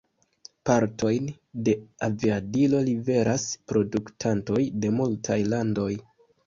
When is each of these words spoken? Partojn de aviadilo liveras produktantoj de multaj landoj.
Partojn 0.69 1.27
de 1.67 1.75
aviadilo 2.09 2.81
liveras 2.89 3.47
produktantoj 3.75 4.67
de 4.83 4.97
multaj 5.01 5.41
landoj. 5.57 5.91